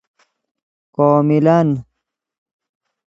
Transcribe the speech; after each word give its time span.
کاملا 0.95 1.57
ً 1.63 1.67